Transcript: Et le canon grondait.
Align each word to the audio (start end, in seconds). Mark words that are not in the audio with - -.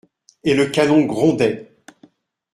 Et 0.43 0.55
le 0.55 0.65
canon 0.65 1.05
grondait. 1.05 1.69